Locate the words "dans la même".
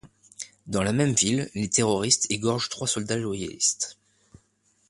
0.65-1.13